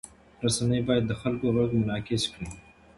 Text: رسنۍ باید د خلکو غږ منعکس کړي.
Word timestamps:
رسنۍ 0.45 0.79
باید 0.87 1.03
د 1.07 1.13
خلکو 1.21 1.45
غږ 1.55 1.69
منعکس 1.79 2.23
کړي. 2.33 2.49